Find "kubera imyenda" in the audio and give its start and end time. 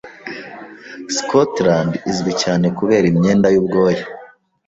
2.77-3.47